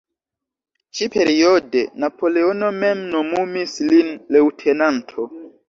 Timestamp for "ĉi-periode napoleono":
0.99-2.71